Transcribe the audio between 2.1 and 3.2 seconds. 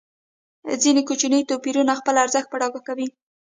ارزښت په ډاګه کوي.